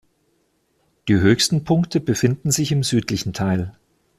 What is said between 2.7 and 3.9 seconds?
im südlichen Teil.